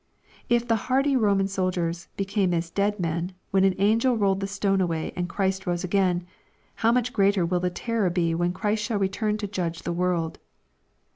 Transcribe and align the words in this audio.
—If 0.59 0.67
the 0.67 0.75
hardy 0.89 1.15
Boman 1.15 1.43
solJiers" 1.45 2.07
became 2.17 2.55
as 2.55 2.71
dead 2.71 2.99
men,'' 2.99 3.33
when 3.51 3.63
an 3.63 3.75
angel 3.77 4.17
rolled 4.17 4.39
the 4.39 4.47
stone 4.47 4.81
away 4.81 5.13
and 5.15 5.29
Christ 5.29 5.67
rose 5.67 5.83
again, 5.83 6.25
how 6.77 6.91
much 6.91 7.13
greater 7.13 7.45
will 7.45 7.59
the 7.59 7.69
terror 7.69 8.09
be 8.09 8.33
when 8.33 8.51
Christ 8.51 8.81
shall 8.83 8.97
return 8.97 9.37
to 9.37 9.45
judge 9.47 9.83
the 9.83 9.93
world. 9.93 10.39